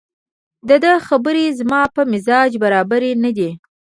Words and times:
دده 0.69 0.93
خبرې 1.07 1.45
زما 1.59 1.81
په 1.95 2.01
مزاج 2.11 2.51
برابرې 2.63 3.11
نه 3.23 3.31
دي 3.37 3.49